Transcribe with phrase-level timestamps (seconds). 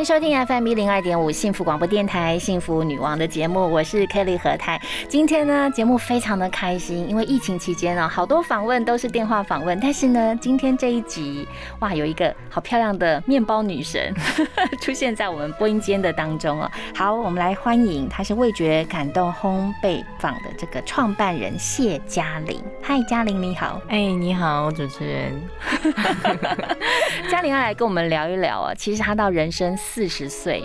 [0.00, 4.80] 迎收听 FM 一零二点五幸福广播电台幸福女王的节目，我是 Kelly 何泰。
[5.10, 11.46] 今天呢，节目非常的开心，因为疫情期间呢，好多访问都是电话访问，但是呢，今天这一集，
[11.80, 14.14] 哇，有一个好漂亮的面包女神
[14.80, 16.70] 出现在我们播音间的当中哦。
[16.94, 22.58] 好，我们来欢迎，她是味觉感动烘焙坊的这个创办人谢嘉玲。
[22.80, 23.78] 嗨，嘉玲你好。
[23.88, 25.42] 哎，你好，主持人。
[27.30, 29.76] 嘉玲要来跟我们聊一聊啊，其实她到人生。
[29.92, 30.64] 四十岁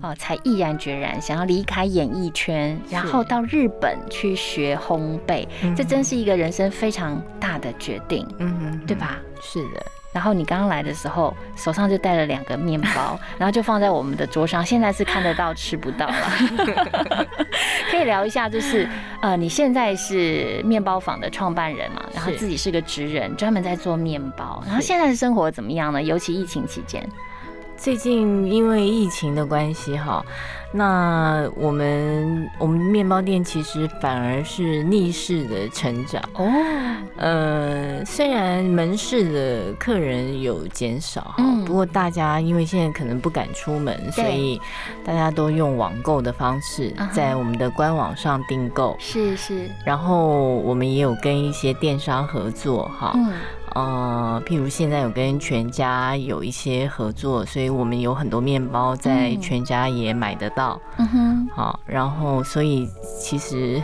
[0.00, 9.18] 哦，才毅然决然想要离开演艺圈，然后到日本去学烘焙，这真是一个人生非常大的决定，嗯，对吧？
[9.42, 9.84] 是的。
[10.14, 16.16] 然后你刚刚来的时候，手上就带了两个面包，然后就放在我们的桌上，现在是看得到吃不到了。
[17.90, 18.88] 可以聊一下，就是
[19.20, 26.02] 呃，你现在是面包坊的创办人嘛，然后自己是个职人，专门在做面包，然后现在的生活怎么样呢？
[26.02, 27.06] 尤其疫情期间。
[27.84, 30.24] 最近因为疫情的关系，哈，
[30.72, 36.50] 那我们我们面包店其实反而是逆势的成长哦。
[37.16, 44.58] 呃，虽然门市的客人有减少哈，不过大家因为现在可能不敢出门，所以
[45.04, 48.96] 大家都用网购的方式在我们的官网上订购。
[48.98, 49.68] 是是。
[49.84, 53.14] 然后我们也有跟一些电商合作哈。
[53.74, 60.80] 呃，譬如现在有跟全家有一些合作，所以我们有很多面包在全家也买得到。
[60.98, 63.82] 嗯哼，好，然后所以其实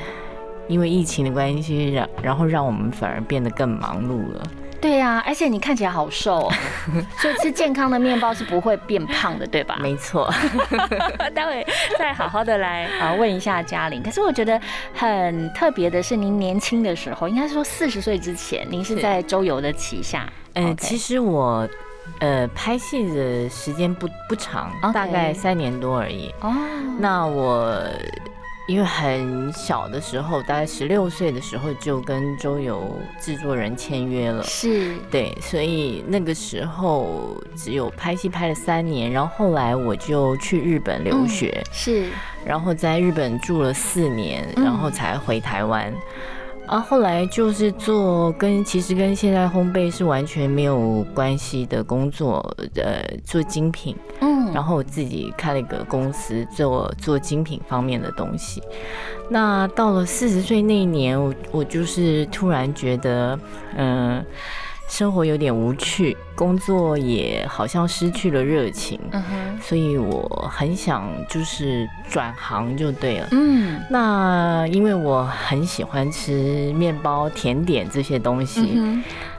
[0.69, 4.43] 因为疫情的关系，然然后让我们反而变得更忙碌了。
[4.81, 6.53] 对呀，而且你看起来好瘦，哦
[7.19, 9.77] 所以吃健康的面包是不会变胖的，对吧？
[9.81, 10.33] 没错。
[11.35, 11.67] 待会
[11.99, 14.03] 再好好的来啊问一下嘉玲。
[14.03, 14.59] 可是我觉得
[14.95, 20.27] 很特别的是，您年轻的时候，应该说四十岁之前，您是在周游的旗下。
[20.55, 21.69] 嗯，其实我
[22.21, 26.35] 呃拍戏的时间不不长，大概三年多而已。
[26.41, 26.53] 哦，
[26.99, 27.85] 那我。
[28.71, 34.95] 因为很小的时候，大概十六岁的时候就跟周游制作人签约了，是。
[35.11, 42.11] 对，所以那个时候只有拍戏拍了三年，然后后来我就去日本留学，是，
[42.45, 45.93] 然后在日本住了四年，然后才回台湾。
[46.71, 52.39] 啊，后来就是做跟其实跟现在烘焙是完全没有关系的工作，
[52.77, 58.63] 呃，做精品，嗯，然后我自己开了一个公司做做精品方面的东西。
[59.29, 63.37] 那到了四十岁那一年，我我就是突然觉得，
[63.77, 64.25] 嗯。
[64.91, 78.81] 生活有点无趣，工作也好像失去了热情，嗯哼，所以我很想就是转行就对了，嗯，那因为我很喜欢吃面包、甜点这些东西，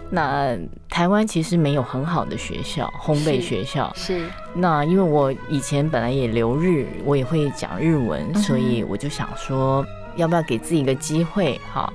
[0.10, 0.58] 那
[0.90, 3.92] 台湾其实没有很好的学校，烘焙学校。
[3.94, 9.86] 是，那因为我以前本来也留日，我也会讲日文，所以我就想说，
[10.16, 11.92] 要不要给自己一个机会，哈。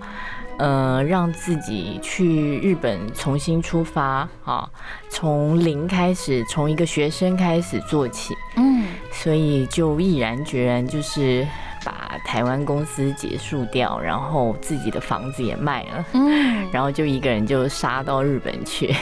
[0.59, 4.69] 呃，让自己去日本重新出发啊，
[5.09, 8.34] 从零开始，从一个学生开始做起。
[8.56, 11.47] 嗯，所以就毅然决然，就是
[11.84, 16.05] 把台湾公司结束掉，然后自己的房子也卖了。
[16.15, 18.94] 嗯，然后就一个人就杀到日本去。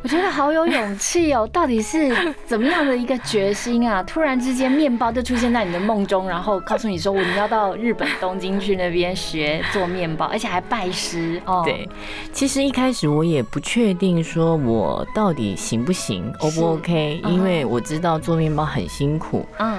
[0.00, 1.46] 我觉得好有勇气哦！
[1.52, 2.14] 到底是
[2.46, 4.00] 怎么样的一个决心啊？
[4.04, 11.62] 突然之间，面包就出现在你的梦中，然后告诉你说，我们要到日本东京去那边学做面包，而且还拜师 哦。
[11.64, 11.88] 对，
[12.32, 17.20] 其实一开始我也不确定说我到底行不行，O 不 OK？
[17.26, 19.78] 因为我知道做面包很辛苦，嗯。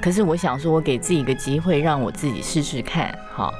[0.00, 3.52] 可是我想说，我给自己一个机会，让我自己试试看，好。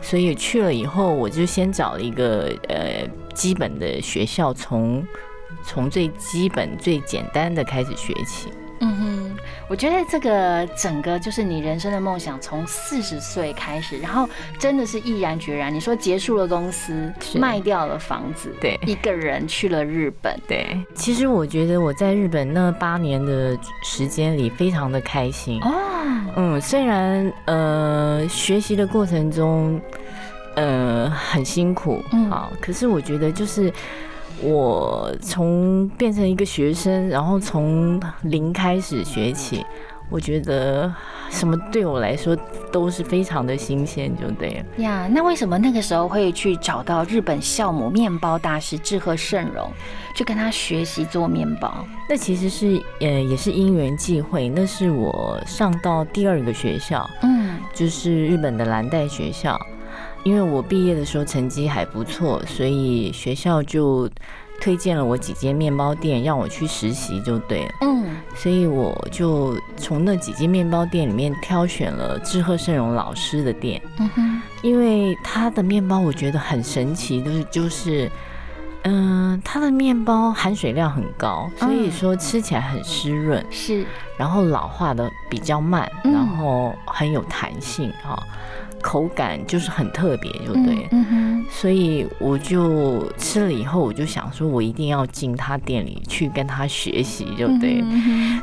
[0.00, 3.04] 所以去了以后，我就先找了一个呃
[3.34, 5.04] 基本的学校，从。
[5.62, 8.52] 从最基本、最简单的开始学起。
[8.80, 9.36] 嗯哼，
[9.68, 15.74] 我觉得这个整个就是你人生的梦想，从四十岁开始，然后真的是毅然决然。
[15.74, 20.40] 你说结束了公司，卖掉了房子，对，一个人去了日本。
[20.46, 25.60] 对，其实我觉得我在日本那八年的时间里，非常的开心。
[25.62, 25.72] 哦，
[26.36, 29.80] 嗯，虽然呃学习的过程中，
[30.54, 33.72] 呃很辛苦，嗯，好，可是我觉得就是。
[34.40, 39.64] 我从变成一个学生，然后从零开始学起，
[40.08, 40.92] 我觉得
[41.28, 42.36] 什么对我来说
[42.70, 44.82] 都是非常的新鲜，就对了。
[44.82, 49.70] 呀，那为什么那个时候会去找到日本酵母面包大师志贺胜荣，
[50.14, 51.84] 去跟他学习做面包？
[52.08, 59.58] 那其实是呃也是因缘际会，那是我上到第二个学校，嗯就是日本的蓝带学校。
[60.24, 64.08] 因为我毕业的时候成绩还不错，所以学校就
[64.60, 67.70] 推荐了我几间面包店，让我去实习就对了。
[67.82, 67.98] 嗯。
[68.34, 78.10] 所以我就从那几间面包店里面挑选了志贺盛荣老师的店，嗯哼，因为他的面包我觉得很神奇，就是就是，
[78.84, 83.84] 嗯、他的面包含水量很高，所以说吃起来很湿润，是，
[84.18, 86.12] 然后老化的比较慢，嗯。
[86.12, 88.20] 然后很有弹性哈、
[88.82, 90.82] 口感就是很特别，就对。
[90.82, 90.88] 了。
[90.90, 97.82] 嗯，所以我就吃了以后，我就想说，我一定要进他店里去跟他学习，就对。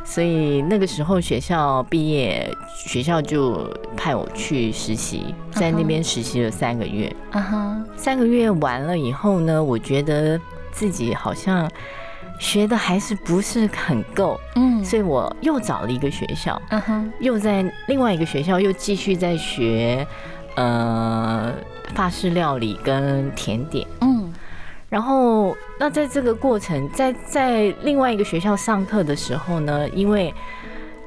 [0.03, 7.13] 所以那个时候学校毕业，学校就派我去实习，在那边实习了三个月。
[7.31, 10.39] 啊哈，三个月完了以后呢，我觉得
[10.71, 11.69] 自己好像
[12.39, 20.05] 学的还是不是很够，嗯，所以我又找了一个学校，嗯哼，又在另外一个学校又继续在学，
[20.55, 21.53] 呃，
[21.93, 23.87] 法式料理跟甜点。
[24.01, 24.33] 嗯。
[24.87, 30.33] 然后，那在这个过程，在在另外一个学校上课的时候呢，因为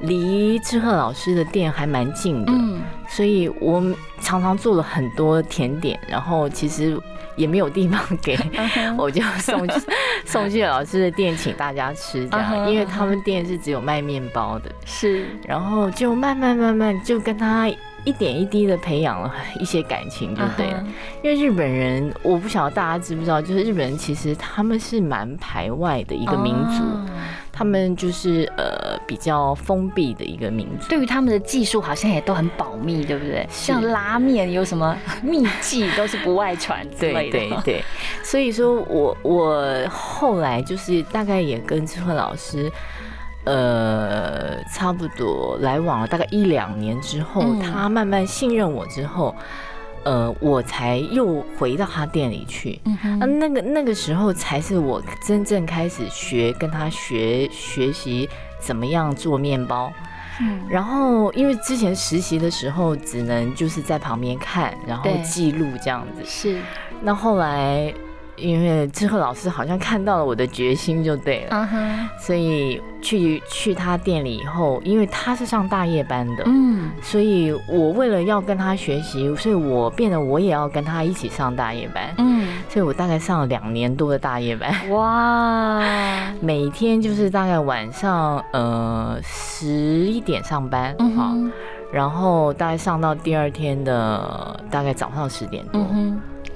[0.01, 3.81] 离志贺老师的店还蛮近的，嗯所以我
[4.21, 6.97] 常常做了很多甜点，然后其实
[7.35, 8.37] 也没有地方给，
[8.97, 9.81] 我就送去
[10.25, 17.67] 送去老师的店请大家吃，这样，因为他们店是只有卖面包的，是，然后就慢慢慢慢就跟他
[18.05, 20.85] 一点一滴的培养了一些感情，就对了。
[21.23, 27.05] 因为日本人，我不晓得大家知不知道，就是日本人其实他们是蛮排外的一个民族，哦
[27.59, 30.87] 他们就是呃比较封闭的一个民族。
[30.87, 33.45] 对于他们的技术好像也都很保密，对不对？
[33.51, 37.37] 像拉面有什么秘技都是不外传之对类的。
[37.37, 37.83] 对对，
[38.23, 42.71] 所以说我我后来就是大概也跟智慧老师，
[43.43, 49.35] 呃，差不多来往了大概一两年之后，嗯他慢慢信任我之后，
[50.03, 52.79] 呃，我才又回到他店里去。
[52.85, 58.27] 嗯哼啊，那个那个时候才是我真正开始学，跟他学学习
[58.59, 59.91] 怎么样做面包。
[60.41, 66.23] 嗯然后因为之前实习的时候，只能就是在旁边看，然后记录这样子。
[66.23, 66.61] 是，
[67.01, 67.93] 那后来
[68.39, 71.67] 因为之后老师好像看到了我的决心，就对了，
[72.19, 76.43] 所以去去他店里以后，因为他是上大夜班的。
[76.45, 82.13] 嗯，所以我为了要跟他学习，所以我变得我也要跟他一起上大夜班。
[82.17, 85.79] 嗯，所以我大概上了两年多的大夜班，哇，
[86.41, 91.33] 每天就是大概晚上呃十一点上班，好，
[91.91, 95.81] 然后大概上到第二天的大概早上十点多。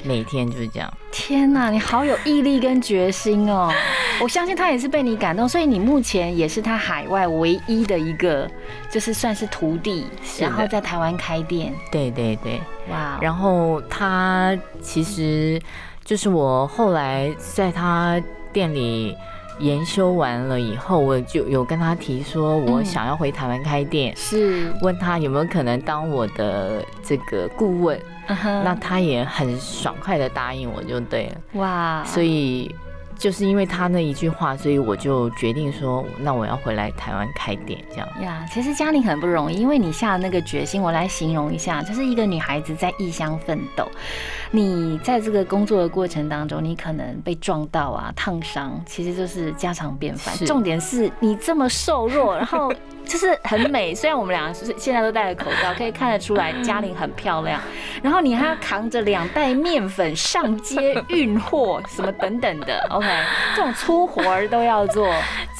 [0.03, 0.93] 每天就是这样。
[1.11, 3.71] 天呐，你好有毅力跟决心哦！
[4.21, 8.49] 我相信他也是被你感动，所以你目前也是他海外唯一的一个，
[8.89, 10.05] 就是算是徒弟，
[10.39, 11.73] 然后在台湾开店。
[11.91, 12.61] 对对对，
[12.91, 15.61] 哇，然后他其实
[16.03, 18.21] 就是我后来在他
[18.51, 19.15] 店里
[19.59, 32.73] 研修完了以后，我就有跟他提说，我嗯想要回台湾开店，是，问他有没有可能当我的这个顾问，那他也很爽快的答应我就对了，哇，所以。
[33.17, 38.07] 就是因为他那一句话，所以我就决定说，那我要回来台湾开店，这样。
[38.21, 43.87] 呀，其实嘉玲很不容易，因为你下的那个决心，我来形容一下，就是一个女孩子在异乡奋斗。
[44.51, 50.35] 你在这个工作的过程当中，你可能被撞到啊、烫伤，其实就是家常便饭。
[50.45, 52.71] 重点是你这么瘦弱， 然后
[53.03, 53.95] 就是很美。
[53.95, 57.59] 虽然我们俩是现在都戴着口罩，可以看得出来嘉玲很漂亮。
[58.03, 62.85] 然后你还要扛着两袋面粉上街运货，什么等等的。
[63.55, 65.13] 这种粗活儿都要做。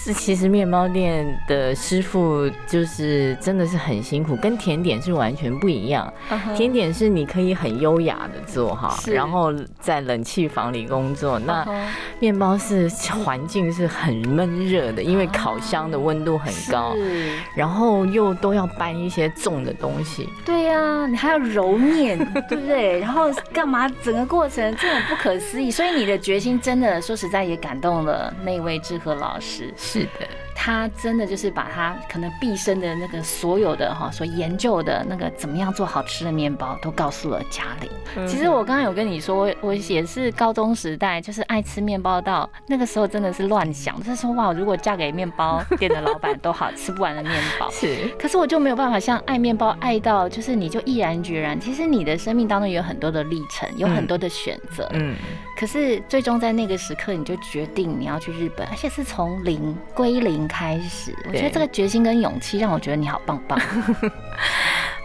[0.04, 6.14] 是，其实面包店的师傅就是真的是很辛苦，跟甜点是完全不一样。
[6.58, 11.40] 甜点是你可以很优雅的做哈，然后在冷气房里工作。
[11.40, 11.88] 那嗯
[12.20, 12.90] 面包是
[13.24, 20.28] 环境是很闷热的，因为烤箱的温度很高，是然后又都要搬一些重的东西。
[20.44, 22.18] 对呀、你还要揉面，
[22.50, 23.00] 对不对？
[23.00, 23.88] 然后干嘛？
[24.02, 25.72] 整个过程真的不可思议。
[25.72, 29.74] 所以你的决心真的说实在也感动了那位志和老师。
[29.94, 38.28] 是的，他真的就是把他可能毕生的那个所有的哈所研究的那个怎么样做好吃的面包，都告诉了嘉玲。
[38.28, 47.70] 其实我刚刚有跟你说，我我也是高中时代就是爱吃面包到那个时候真的是乱想，就是说哇，如果嫁给面包店的老板都好，吃不完的面包。
[47.72, 51.60] 是，可是我就没有办法像爱面包爱到，就是你就毅然决然。
[51.60, 54.90] 其实你的生命当中有很多的历程，有很多的选择。
[54.94, 55.16] 嗯。
[55.56, 61.16] 可是最终在那个时刻，你就决定你要去日本，而且是从零归零开始。
[61.28, 63.60] 我觉得这个决心跟勇气让我觉得你好棒棒。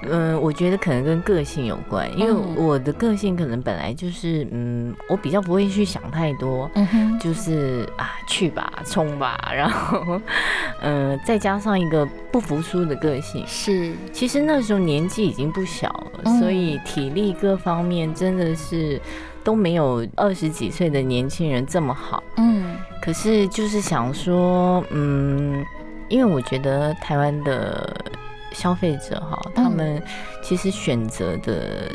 [0.08, 10.20] 嗯，我觉得可能跟个性有关，因为我的个性可能本来就是，嗯，我比较不会去想太多，嗯，就是啊，去吧，冲吧，然后，
[10.82, 15.88] 嗯，再加上一个不服输的个性，是，其实那时候年纪已经不小
[16.22, 19.00] 了，所以体力各方面真的是
[19.48, 25.64] 都没有二十几岁的年轻人这么好，嗯，可是就是想说，嗯，
[26.10, 27.96] 因为我觉得台湾的。
[28.50, 30.02] 消费者哈，他们
[30.42, 31.92] 其实选择的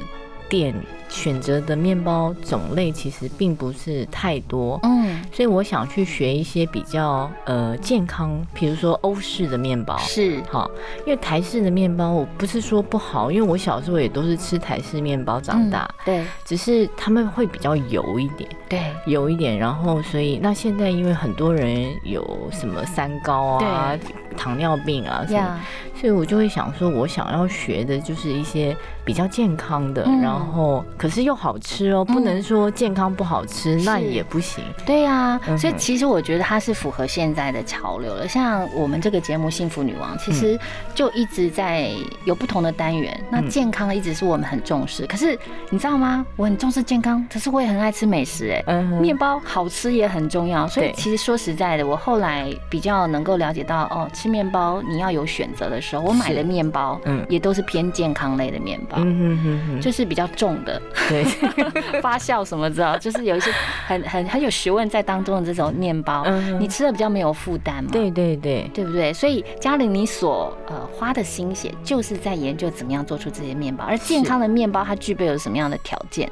[0.47, 0.73] 店。
[1.13, 10.41] 选择的面包种类其实并不是太多，嗯，所以我想去学一些比较呃健康，比如说欧式的面包是。
[10.49, 10.69] 好，
[11.05, 23.95] 因为台式的面包我不是说不好，因为我小时候也都是吃台式面包长大，对，只是他们会比较油一点，对，油一点，然后所以那现在因为很多人有什么三高啊、
[24.33, 25.59] 糖尿病啊什么，
[25.99, 28.75] 所以我就会想说，我想要学的就是一些
[29.05, 30.83] 比较健康的，然后。
[30.97, 34.63] 可是又好吃哦，不能说健康不好吃，那也不行。
[34.85, 38.27] 对呀，所以其实我觉得它是符合现在的潮流了。
[38.27, 40.57] 像我们这个节目《幸福女王》，其实
[40.95, 41.89] 就一直在
[42.25, 43.21] 有不同的单元。
[43.29, 45.05] 那健康一直是我们很重视。
[45.07, 45.37] 可是
[45.69, 46.25] 你知道吗？
[46.37, 48.49] 我很重视健康，可是我也很爱吃美食。
[48.65, 50.65] 哎，面包好吃也很重要。
[50.67, 60.81] 所以其实说实在的，我后来比较能够了解到，哦，吃面包你要有选择的时候，我买的面包，嗯，也都是偏健康类的面包，嗯就是比较重的。
[61.09, 61.25] 对，
[62.01, 62.97] 发酵什么知道？
[62.97, 63.51] 就是有一些
[63.85, 66.25] 很很很有学问在当中的这种面包，
[66.57, 67.89] 你吃的比较没有负担嘛？
[67.91, 69.11] 对对对，对不对？
[69.11, 76.29] 所以嘉玲，你所呃花的心血就是在研究怎么样做出这些面包，而健康的面包它具备有什么样的条件？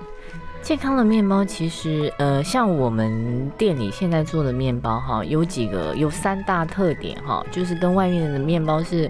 [0.62, 9.10] 健康的面包其实呃，像我们店里现在做的面包哈，有几个有三大特点哈，就是跟外面的面包是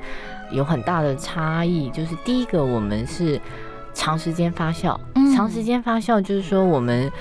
[0.51, 1.89] 有很大的差异。
[1.89, 3.39] 就是第一个，我们是。
[3.93, 4.97] 长时间发酵，
[5.35, 7.11] 长时间发酵就是说我们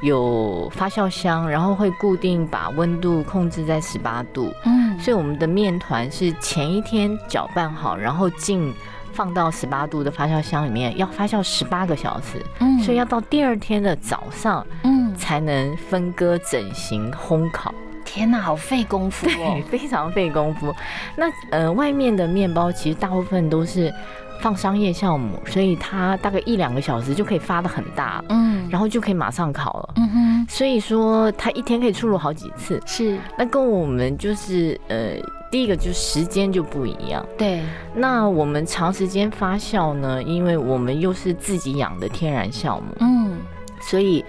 [0.00, 8.72] 有发酵箱，然后会固定把温度控制在十八度，嗯，所以我们的面团是前一天搅拌好，然后进
[9.14, 17.72] 放到十八度的发酵箱里面，要发酵十八个小时，嗯，所以要到第二天的早上，嗯，才能分割、整形、烘烤。
[18.04, 20.74] 天哪，好费功夫哦，非常费功夫。
[21.16, 23.92] 那呃，外面的面包其实大部分都是。
[24.40, 33.16] 放商业酵母，所以它大概一两个小时就可以发的很大，嗯，然后就可以马上烤了，嗯哼，所以说它一天可以出炉好几次，是。
[33.38, 35.16] 那跟我们就是呃，
[35.54, 37.62] 第一个就是时间就不一样，对。
[37.94, 43.38] 那我们长时间发酵呢，因为我们又是自己养的天然酵母，嗯，
[43.80, 44.24] 所以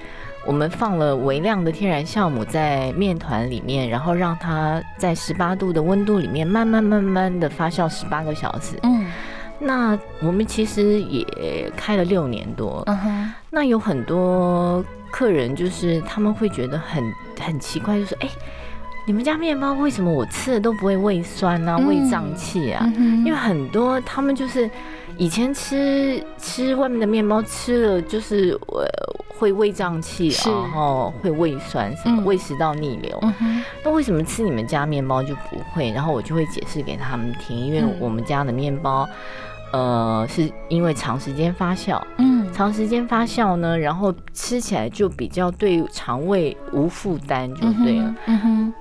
[0.45, 9.07] 我们放了微量的天然酵母在面团里面，然后让它在十八度的温度里面慢慢慢慢的发酵十八个小时，嗯。
[9.57, 12.87] 那我们其实也开了六年多。
[13.49, 17.03] 那有很多客人就是他们会觉得很
[17.41, 18.29] 很奇怪，就说：“哎，
[19.05, 22.91] 你们家面包为什么我吃的都不会胃酸啊、胃胀气啊？
[22.97, 24.69] 因为很多他们就是
[25.17, 28.83] 以前吃吃外面的面包吃了就是我
[29.37, 33.19] 会胃胀气，然后会胃酸什么胃食道逆流。
[33.83, 35.91] 那为什么吃你们家面包就不会？
[35.91, 39.07] 然后我就会解释给他们听，因为我们家的面包。”
[39.73, 48.73] 呃，是因为长时间发酵，嗯，长时间发酵呢，然后吃起来就比较对肠胃无负担，就对了，嗯哼。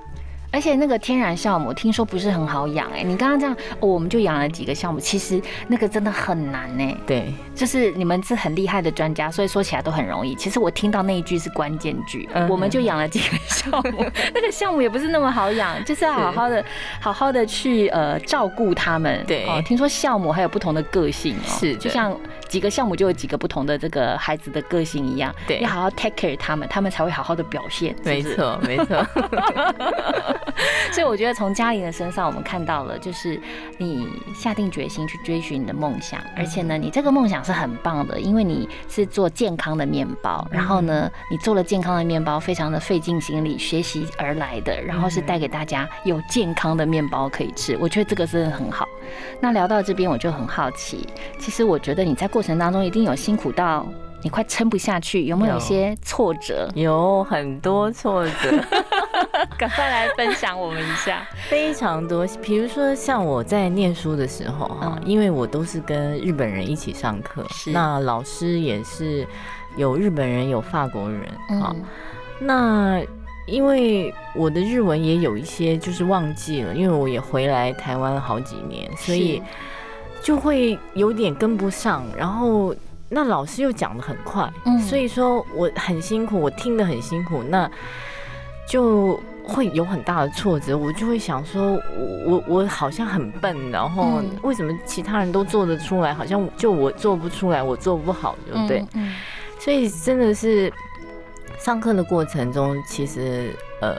[0.55, 6.97] 而且那个天然酵母听说不是很好养哎，你刚刚这样，我们就养了几个酵母，其实那个真的很难呢。
[7.05, 10.33] 对，就是你们是很厉害的专家，所以说起来都很容易。
[10.35, 16.63] 其实我听到那一句是关键句，我们就养了几个酵母， 那个酵母也不是那么好养，就是要好好的、
[17.01, 19.21] 好好的去呃照顾它们。
[19.27, 27.93] 对，听说酵母还有不同的个性哦，是就像几个酵母就有几个不同的这个孩子的个性一样，对，要好好 take care 他们，他们才会好好的表现。
[28.05, 29.05] 没错，没错。
[30.91, 33.39] 所以我觉得从嘉玲的身上，我们看到了，就是
[33.77, 48.87] 你下定决心去追寻你的梦想，而且呢，你这个梦想是很棒的，因为你是做健康的面包，然后呢，你做了健康的面包，非常的费尽心力学习而来的，然后是带给大家有健康的面包可以吃，我觉得这个真的很好。
[49.39, 51.07] 那聊到这边，我就很好奇，
[51.39, 53.85] 其实我觉得你在过程当中一定有辛苦到
[54.21, 56.69] 你快撑不下去，有没有一些挫折？
[56.73, 58.31] 有很多挫折。
[59.57, 62.25] 赶快来分享我们一下，非常多。
[62.41, 69.27] 比如说，像我在念书的时候哈，因为我都是跟日本人一起上课，那老师也是
[69.75, 71.21] 有日本人有法国人
[71.61, 71.75] 啊。
[72.39, 73.01] 那
[73.47, 79.41] 因为我的日文也有一些就是忘记了，因为我也回来台湾好几年，所以
[80.21, 82.03] 就会有点跟不上。
[82.17, 82.75] 然后
[83.09, 84.51] 那老师又讲的很快，
[84.81, 87.43] 所以说我很辛苦，我听得很辛苦。
[87.43, 87.69] 那
[88.67, 98.83] 就会有很大的挫折，我就会想说，我我我好像很笨，然后为什么其他人都做得出来，好像就我做不出来，我做不好，对不对？
[99.59, 100.71] 所以真的是
[101.59, 103.95] 上课的过程中，其实呃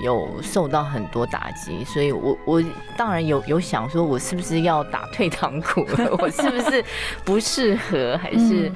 [0.00, 2.62] 有受到很多打击，所以我我
[2.96, 6.10] 当然有有想说，我是不是要打退堂鼓了？
[6.18, 6.84] 我是不是
[7.24, 8.70] 不适合，还是？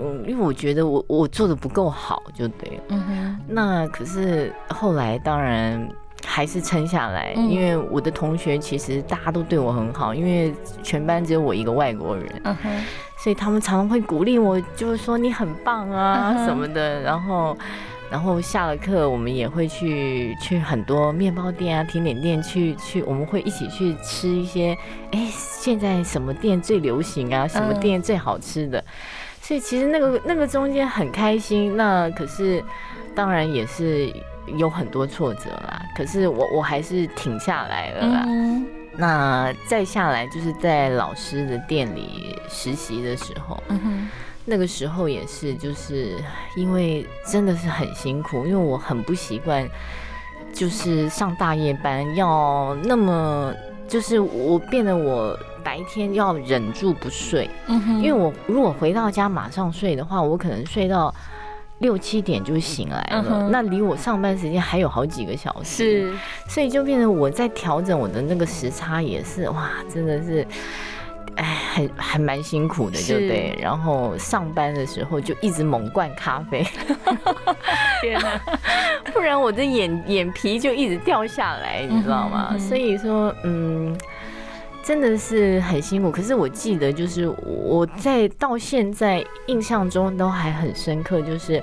[0.00, 2.80] 嗯，因为我觉得我我做的不够好，就对。
[2.88, 3.38] 嗯哼。
[3.48, 5.88] 那可是后来当然
[6.24, 12.40] 还是撑下来，因为我的同学其实大家都对我很好，因为全班只有我一个外国人。
[12.44, 12.84] 嗯哼。
[13.18, 17.00] 所以他们常常会鼓励我，就是说你很棒啊什么的。
[17.00, 17.56] 然后，
[18.10, 24.76] 然后下了课，我们也会去去很多面包店啊、甜点店去去，我们会一起去吃一些。
[25.12, 27.48] 哎，现在什么店最流行啊？
[27.48, 28.84] 什么店最好吃的？
[29.46, 32.60] 所以其实那个那个中间很开心，那可是
[33.14, 34.12] 当然也是
[34.56, 35.80] 有很多挫折啦。
[35.96, 38.26] 可是我我还是挺下来了啦。
[38.96, 43.62] 那再下来就是在老师的店里实习的时候，
[44.44, 46.16] 那个时候也是就是
[46.56, 49.64] 因为真的是很辛苦，因为我很不习惯，
[50.52, 53.54] 就是上大夜班要那么，
[53.86, 55.38] 就是我变得我。
[55.66, 61.12] 白天要忍住不睡，嗯，因为我如果回到家马上睡的话，我可能睡到
[61.80, 66.14] 六七点就醒来了，那离我上班时间还有好几个小时，是，
[66.46, 70.46] 所以就变成我在调整我的那个时差也是，哇，真的是，
[71.34, 73.58] 哎，还还蛮辛苦的，对不对。
[73.60, 76.64] 然后上班的时候就一直猛灌咖啡，
[78.00, 78.40] 天哪，
[79.12, 82.56] 不然我的眼眼皮就一直掉下来，你知道吗？
[82.56, 83.98] 所以说，嗯。
[84.86, 91.60] 真的是很辛苦，可是我记得，就是我在到现在印象中都还很深刻，就是，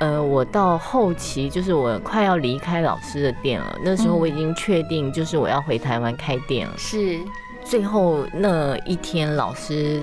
[0.00, 6.72] 呃，我到后期，就是我快要离开老师的店了，那时候我已经确定，就是我要回台湾开店了。
[6.78, 7.20] 是，
[7.62, 10.00] 最后那一天，老师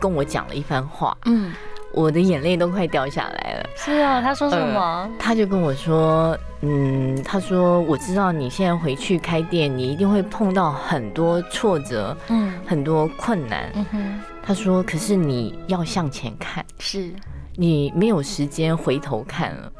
[0.00, 1.52] 跟我讲了一番话，嗯。
[1.94, 3.70] 我的眼泪都快掉下来了。
[3.76, 5.10] 是啊，他说什么？
[5.18, 13.70] 他就跟我说，嗯，他说我知道你现在回去开店，你一定会碰到很多挫折，嗯，很多困难。
[13.74, 17.10] 嗯哼，他说，可是你要向前看，是
[17.56, 19.72] 你没有时间回头看了，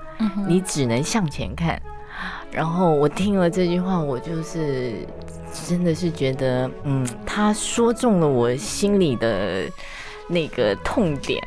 [0.47, 1.81] 你只能向前看。
[2.51, 4.93] 然后我听了这句话，我就是
[5.67, 9.65] 真的是觉得，嗯，他说中了我心里的。
[10.27, 11.43] 那个痛点，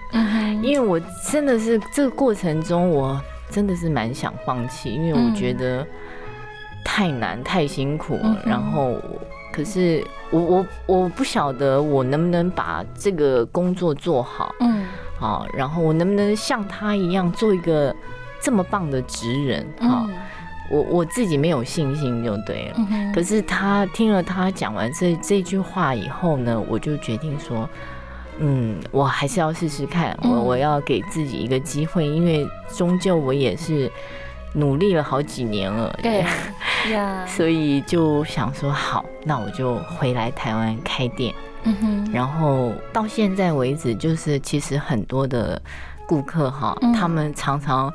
[0.62, 1.00] 因为我
[1.32, 5.86] 真的是这个过程中，我真的是蛮想放弃，因为我觉得
[6.86, 8.38] 太难太辛苦了。
[8.46, 9.02] 然后，
[9.52, 14.86] 可是我我我不晓得我能不能把这个工作做好，嗯，
[15.20, 17.96] 好，然后我能不能像他一样做一个
[18.40, 19.66] 这么棒的职人？
[19.80, 20.08] 好，
[20.70, 22.88] 我我自己没有信心就对了。
[23.16, 27.68] 可是他听了他讲完这这句话以后呢，我就决定说。
[28.40, 33.92] 嗯，我还是要试试看，我我要给自己一个机会，因为终究我也是
[34.54, 36.24] 努力了好几年了，对
[36.92, 45.62] 呀， 所以就想说好，那我就回来台湾开店，嗯哼，然后到现在为止，就是其实很多的
[46.08, 47.92] 顾客哈，他们常常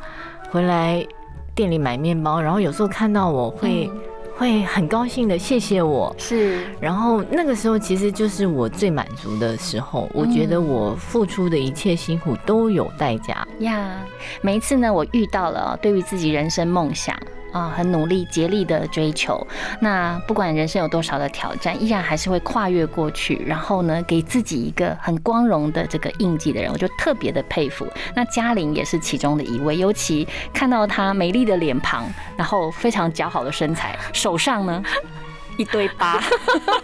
[0.50, 1.06] 回来
[1.54, 3.90] 店里买面包，然后有时候看到我会。
[4.36, 13.98] 会很高兴的，谢谢我是，然后那个时候其实就是我最满足的时候，我觉得我付出的一切辛苦都有代价呀。
[14.40, 17.16] 每一次呢，我遇到了对于自己人生梦想
[17.52, 19.46] 啊，很努力竭力的追求。
[19.80, 27.86] 那不管人生有多少的挑战，依然还是会跨越过去，然后呢，给自己一个很光荣的这个印记的人，我就特别的佩服。
[28.14, 32.04] 那嘉玲也是其中的一位，尤其看到她美丽的脸庞，
[32.36, 34.82] 然后非常姣好的身材，手上呢。
[35.56, 36.20] 一堆疤，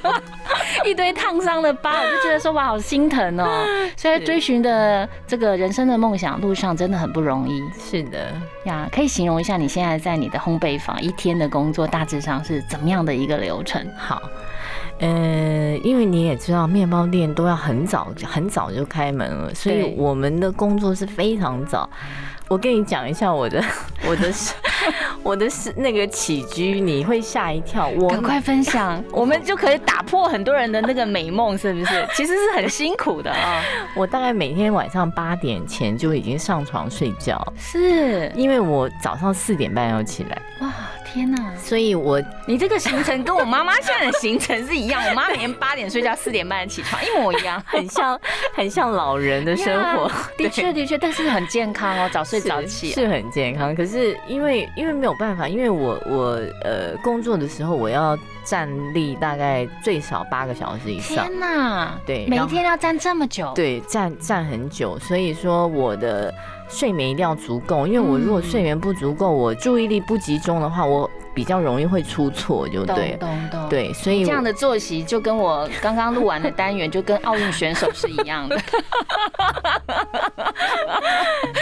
[0.85, 3.65] 一堆烫伤的疤，我就觉得说哇，好心疼哦。
[3.97, 7.63] 所以追寻的这个人生的梦想路上真的很不容易。
[7.79, 8.33] 是的
[8.65, 13.85] 呀，可以形容一下你现在在你的烘焙坊一天的工作大致上是怎么样的一个流程？
[13.97, 14.23] 好，
[15.01, 15.09] 呃，
[15.83, 21.89] 因为你也知道，面包店都要很早很早就开门了，所以我们的工作是非常早。
[22.49, 23.63] 我跟你讲一下我的
[24.09, 24.33] 我的
[25.23, 27.89] 我的是那个起居，你会吓一跳。
[27.89, 32.07] 我赶快分享， 我们就可以打破很多人的那个美梦，是不是？
[32.15, 33.63] 其实是很辛苦的啊。
[33.95, 40.43] 我大概每天晚上八点前就已经上床睡觉，是因为我早上四点半要起来。
[40.61, 40.73] 哇。
[41.19, 41.53] 天呐！
[41.59, 45.03] 所以，我你这个行程跟我妈妈现在的行程是一样。
[45.09, 48.21] 我妈每天八点睡觉，四点半起床，一模一样，很像
[48.55, 50.09] 很像老人的生活。
[50.39, 53.75] 的确，的确，但是很健康哦，早睡早起是很健康。
[53.75, 61.27] 可是因为因为没有办法，因为我我呃工作的时候我要站立大概最少八个小时以上。
[61.27, 61.89] 天呐！
[62.07, 63.53] 对，每天要站这么久。
[63.57, 66.33] 对，站站很久，所以说我的。
[66.69, 73.19] 睡眠一定要足够，因为我如果睡眠不足够，我注意力不集中的话，我比较容易会出错，就对，
[73.71, 78.59] 对，所以这样的作息就跟我刚刚录完的单元，就跟奥运选手是一样的。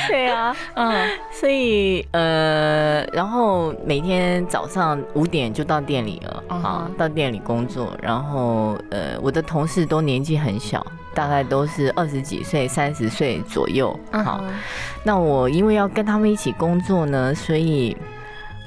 [0.09, 10.85] 对啊，嗯，所以呃，然后每天早上五点就到店里了，啊，到店里工作，然后呃，我的同事都年纪很小。
[11.16, 13.98] 大概都是二十几岁、三十岁左右。
[14.12, 14.44] 好，
[15.02, 17.96] 那我因为要跟他们一起工作呢，所以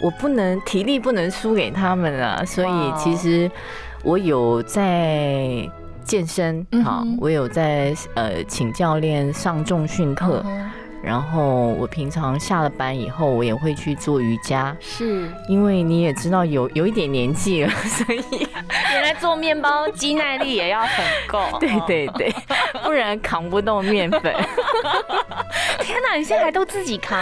[0.01, 2.43] 我不能体力不能输给他们啊。
[2.43, 3.49] 所以其实
[4.03, 5.69] 我有在
[6.03, 10.43] 健身，好，我有在呃请教练上重训课。
[11.01, 18.21] 然后我平常下了班以后，我也会去做瑜伽，是因为你也知道有有一点年纪了， 所以
[18.91, 22.33] 原来做面包肌耐力也要很够， 对对对，
[22.83, 24.21] 不然扛不动面粉。
[25.81, 27.17] 天哪，你现在还都自己扛？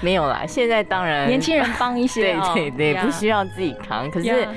[0.00, 4.48] 没有啦，现在当然年轻人帮一些，对对对，不需要自己扛，可是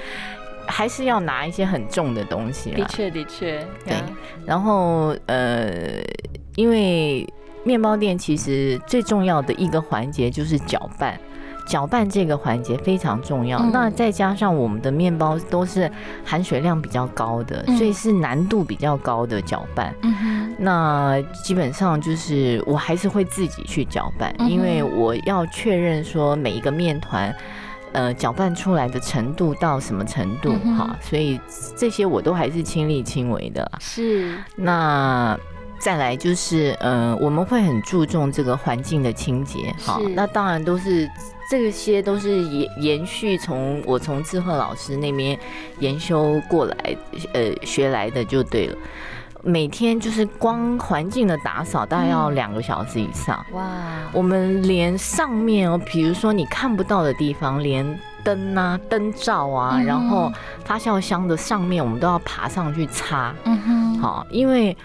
[0.66, 2.72] 还是要拿一些很重的东西。
[2.72, 3.96] 的确的确，对。
[4.46, 5.70] 然后呃，
[6.56, 7.26] 因为。
[7.64, 11.18] 面包店其实最重要的一个环节就是搅拌，
[11.66, 13.60] 搅拌这个环节非常重要。
[13.72, 15.90] 那再加上我们的面包都是
[16.26, 19.96] 含水量比较高的，所以是难度比较高的搅拌。
[20.58, 27.34] 那基本上就是我还是会自己去搅拌，因为我要确认说每一个面团，
[27.94, 31.40] 呃，搅拌出来的程度到什么程度哈，所以
[31.76, 33.72] 这些我都还是亲力亲为的。
[33.80, 35.38] 是那。
[35.84, 41.10] 再来就是，呃，我们会很注重这个环境的清洁，好，那当然都是
[41.52, 45.38] 这些都是延延续从我从志贺老师那边
[45.80, 46.76] 研修过来，
[47.34, 48.78] 呃，学来的就对了。
[49.42, 53.46] 每天就是光环境的打扫，大概要两个小时以上。
[53.52, 53.70] 哇，
[54.14, 60.32] 我们连上面哦，比如说你看不到的地方，连灯啊、灯罩啊，然后
[60.64, 63.36] 发酵箱的上面，我们都要爬上去擦。
[63.44, 64.78] 嗯哼，好，因为。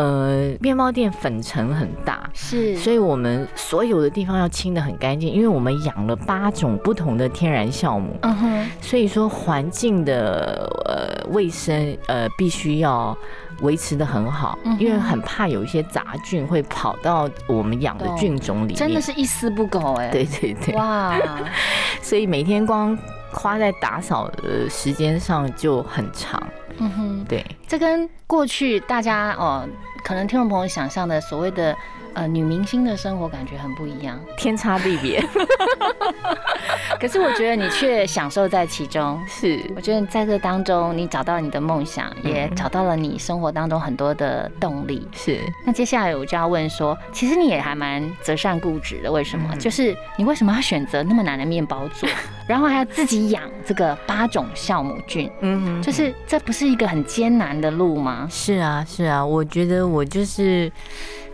[0.00, 13.14] 呃，面包店粉尘很大，是，所以我们所有的地方要清的很干净，因为我们养了八种不同的天然酵母，嗯哼，所以说环境的呃卫生呃必须要
[13.60, 21.14] 维持的很好，因为很怕有一些杂菌会跑到我们养的菌种里面，真的是一丝不苟哎， 对对对，哇，
[22.00, 22.96] 所以每天光
[23.32, 26.42] 花在打扫的时间上就很长。
[26.82, 29.68] 嗯哼，对，这跟过去大家哦，
[30.02, 31.76] 可能听众朋友想象的所谓的。
[32.14, 35.22] 呃，女明星的生活感觉很不一样，天差地别。
[37.00, 39.18] 可是我觉得你却享受在其中。
[39.26, 45.08] 是，我觉得在这当中，你找到你的梦想，也找到了你生活当中很多的动力。
[45.12, 45.40] 是。
[45.64, 49.56] 那接下来我就要问说，其实你也还蛮择善固执的，为什么？
[49.56, 52.08] 就是你为什么要选择那么难的面包做，
[52.46, 55.30] 然后还要自己养这个八种酵母菌？
[55.40, 58.28] 嗯，就是这不是一个很艰难的路吗？
[58.30, 60.70] 是啊，是啊，我觉得我就是。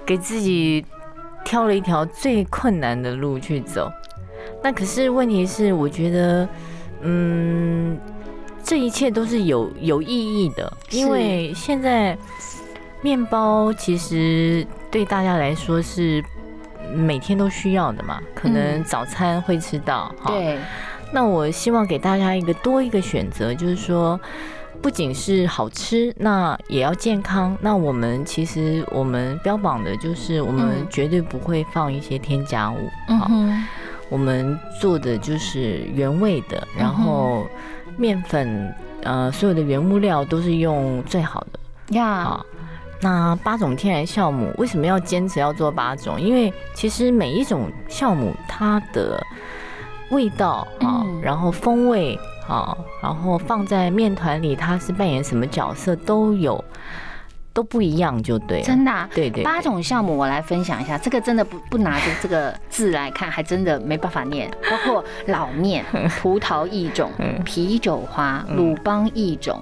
[0.06, 0.86] 给自己
[1.44, 3.90] 挑了一条最困难的路去走，
[4.62, 6.48] 那可是问题是，我觉得，
[7.02, 7.98] 嗯，
[8.62, 12.16] 这一切都是有有意义的，因为现在
[13.02, 16.24] 面包其实对大家来说是
[16.94, 20.56] 每天都需要的嘛，可能早餐会吃到，对。
[21.12, 24.18] 那我希望给大家一个多一个选择，就是说。
[24.82, 27.56] 不仅是好吃，那也要健康。
[27.60, 32.76] 那我们其实我们标榜的就是我们绝对不会放一些添加物
[33.08, 33.28] 啊。
[34.08, 37.44] 我们做的就是原味的，然后
[37.96, 42.22] 面粉呃所有的原物料都是用最好的呀。
[42.22, 42.46] 好，
[43.00, 46.20] 那八种天然酵母为什么要坚持要做八种？
[46.20, 49.20] 因为其实每一种酵母它的
[50.10, 52.16] 味道啊，然后风味。
[52.46, 56.64] 好，然后放在面团里，它是扮演什么角色都有，
[57.52, 58.62] 都不一样，就对。
[58.62, 59.42] 真的，对对。
[59.42, 64.48] 八种项目，我来分享一下，这个真的不不拿着这个字来看，还真的没办法念。
[64.70, 65.84] 包括老面、
[66.22, 67.10] 葡萄一种、
[67.44, 69.60] 啤酒花、鲁邦一种。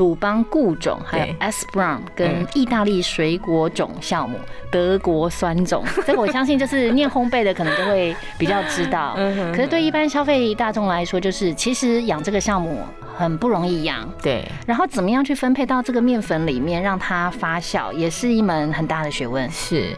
[0.00, 4.38] 鲁邦固种，还有 S Brown 跟意大利水果种酵母，
[4.70, 9.14] 德国酸种， 这个我相信就是念烘焙的可能就会比较知道。
[9.54, 12.82] 可是对一般消费大众来说，就是其实养这个酵母
[13.14, 14.10] 很不容易养。
[14.22, 14.42] 对。
[14.66, 19.50] 然后怎么样去分配到这个面粉里面让它发酵，也是一门很大的学问。
[19.50, 19.94] 是。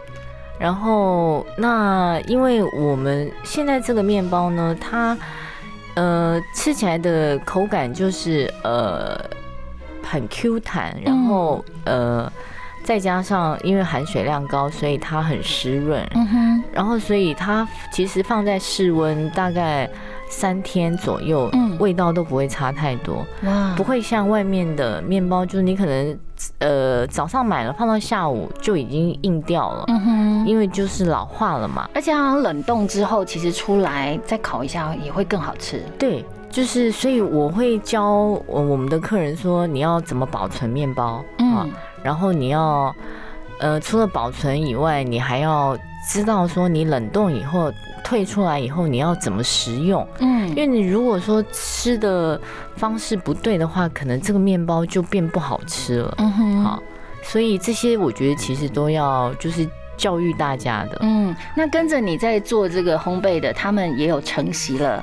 [0.58, 5.16] 然后那因为我们现在这个面包呢，它
[5.94, 9.16] 呃吃起来的口感就是呃。
[10.02, 12.30] 很 Q 弹，然后呃，
[12.82, 16.06] 再加上因为含水量高，所以它很湿润。
[16.14, 19.88] 嗯哼，然后所以它其实放在室温大概
[20.28, 23.24] 三天左右，嗯，味道都不会差太多。
[23.44, 26.18] 哇，不会像外面的面包，就是你可能
[26.58, 29.84] 呃早上买了放到下午就已经硬掉了。
[29.88, 31.88] 嗯哼，因为就是老化了嘛。
[31.94, 35.82] 而且好像冷冻之后，其实出来再烤一下也会更好吃。
[35.98, 36.24] 对。
[36.52, 41.66] 就是，所以我会教我我们的客人说，你要怎么保存面包啊？
[42.02, 42.94] 然后你要，
[43.58, 45.74] 呃，除了保存以外，你还要
[46.10, 47.72] 知道说，你冷冻以后
[48.04, 50.06] 退出来以后，你要怎么食用？
[50.18, 52.38] 嗯，因为你如果说吃的
[52.76, 56.14] 方式不对的话，可能这个面包就变不好吃了。
[56.18, 56.82] 嗯哼，好，
[57.22, 60.98] 所以这些我觉得其实都要就是教育大家的。
[61.00, 65.02] 嗯，那跟着你在做这个烘焙的，他们也有承袭了。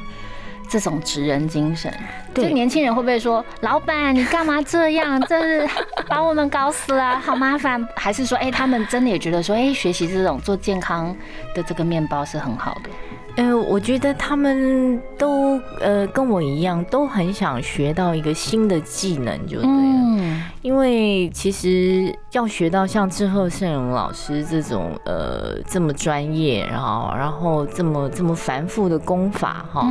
[0.70, 1.92] 这种职人精神，
[2.34, 5.20] 对年轻人会不会说，老板你干嘛这样？
[5.28, 5.68] 这是
[6.08, 7.86] 把我们搞死了，好麻烦。
[7.96, 11.16] 还是说，哎，他们真的也觉得说，哎，学习这种做健康
[11.56, 12.90] 的这个面包是很好的。
[13.36, 19.72] 呃，我觉得他们都呃跟我一样，都很想学到一个新的技能，就对了。
[19.72, 29.88] 嗯，因为其实要学到像志贺盛荣老师这种呃这么专业，然后然后这么这么繁复的功法哈，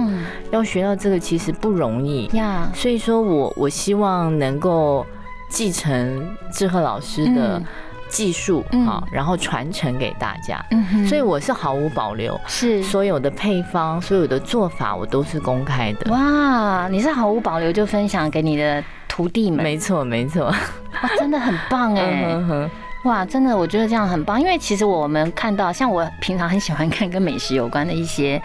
[0.51, 2.71] 要学到这个其实不容易呀。
[2.75, 5.07] 所以说我我希望能够
[5.49, 7.63] 继承志贺老师的。
[8.09, 10.65] 技术啊，然后传承给大家，
[11.09, 16.11] 所以我是毫无保留，是所有的配方、所有的做法，我都是公开的。
[16.11, 19.63] 哇，你是毫无保留就分享给你的徒弟们？
[19.63, 22.71] 没错，没错，哇，真的很棒 哎！
[23.05, 28.43] 哇，真的，我觉得这样很棒，因为其实我们看到，像我平常很喜欢看跟美食有关的一些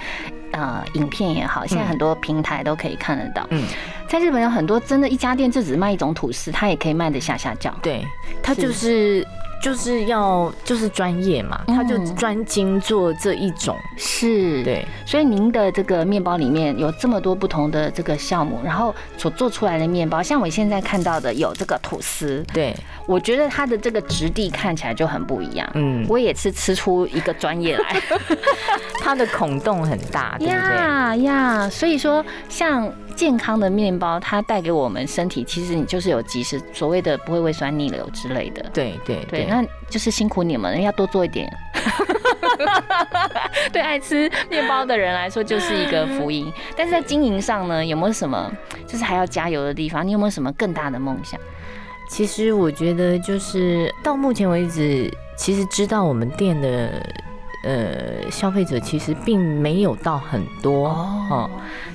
[0.52, 3.46] 呃影片也好，现在很多平台都可以看得到。
[3.50, 3.64] 嗯，
[4.08, 7.74] 在日本有很多真的，一家店就只卖一种吐司，它也可以卖得下下叫。
[7.82, 8.06] 对，
[8.44, 9.26] 它就是。
[9.64, 14.86] 就是要就是专业嘛，他就专精做这一种，是对。
[15.06, 22.76] 所以您的这个面包里面有这么多不同的这个项目，然后所做出来的面包，像我现在看到的有这个吐司，对，
[23.08, 25.66] 我觉得它的这个质地看起来就很不一样。
[25.76, 28.02] 嗯，我也是吃出一个专业来，
[29.00, 30.76] 它的孔洞很大，对不对？
[30.76, 32.92] 呀呀，所以说像。
[33.16, 38.64] 健康的面包，它带给我们身体，其实你就是有及时所谓的不会胃酸逆流之类的。
[38.74, 41.52] 对对对，那就是辛苦你们，要多做一点。
[43.72, 46.52] 对爱吃面包的人来说，就是一个福音。
[46.76, 48.52] 但是在经营上呢，有没有什么
[48.88, 50.06] 就是还要加油的地方？
[50.06, 51.40] 你有没有什么更大的梦想？
[52.10, 57.04] 其实我觉得，就是到目前为止，其实知道我们店的
[57.64, 61.50] 呃消费者其实并没有到很多哦，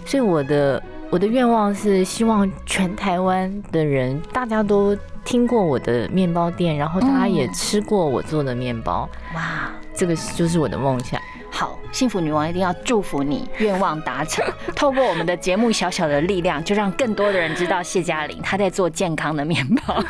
[0.07, 0.83] 所以我的。
[1.11, 4.95] 我的愿望是希望全台湾的人，大家都
[5.25, 9.09] 听过我的面包店，然后大家也吃过我做的面包。
[9.35, 11.19] 哇，这个就是我的梦想。
[11.51, 14.45] 好，幸福女王一定要祝福你，愿望达成。
[14.77, 20.05] 透过我们的节目小小的力量，就让更多的人知道谢嘉玲她在做健康的面包。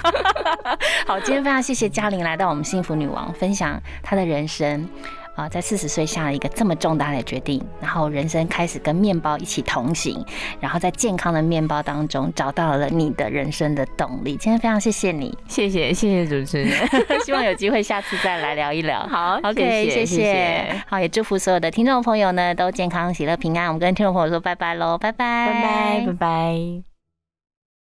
[1.06, 4.86] 好，今天非常谢谢嘉玲来到我们幸福女王分享她的人生。
[5.38, 10.20] 啊，在四十岁下了一个这么重大的决定，然后人生开始跟面包一起同行，
[10.58, 14.32] 然后在健康的面包当中找到了你的人生的动力。
[14.32, 16.72] 今天非常谢谢你，谢谢谢谢主持人，
[17.24, 18.98] 希望有机会下次再来聊一聊。
[19.06, 20.82] 好，OK，谢谢。
[20.88, 23.68] 好，也祝福所有的听众朋友呢都健康、喜乐、平安。
[23.68, 26.97] 我们跟听众朋友说拜拜喽，拜拜，拜拜，拜拜。